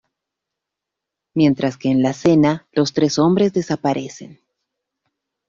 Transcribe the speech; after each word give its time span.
Mientras 1.35 1.77
que 1.77 1.89
en 1.89 2.01
la 2.01 2.13
cena 2.13 2.67
los 2.71 2.91
tres 2.91 3.19
hombres 3.19 3.53
desaparecen. 3.53 4.41